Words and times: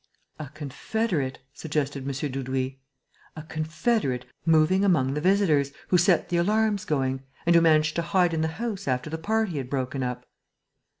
"A 0.39 0.47
confederate," 0.55 1.37
suggested 1.53 2.05
M. 2.07 2.11
Dudouis. 2.31 2.77
"A 3.35 3.43
confederate, 3.43 4.25
moving 4.47 4.83
among 4.83 5.13
the 5.13 5.21
visitors, 5.21 5.71
who 5.89 5.97
set 5.99 6.29
the 6.29 6.37
alarms 6.37 6.85
going... 6.85 7.21
and 7.45 7.53
who 7.55 7.61
managed 7.61 7.97
to 7.97 8.01
hide 8.01 8.33
in 8.33 8.41
the 8.41 8.47
house 8.57 8.87
after 8.87 9.11
the 9.11 9.19
party 9.19 9.57
had 9.59 9.69
broken 9.69 10.01
up." 10.01 10.25